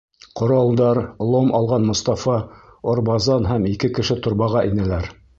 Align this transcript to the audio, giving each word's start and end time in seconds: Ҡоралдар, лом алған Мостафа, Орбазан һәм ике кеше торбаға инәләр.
Ҡоралдар, 0.39 0.99
лом 1.33 1.51
алған 1.59 1.83
Мостафа, 1.89 2.37
Орбазан 2.93 3.45
һәм 3.51 3.67
ике 3.73 3.91
кеше 3.99 4.17
торбаға 4.29 4.65
инәләр. 4.71 5.11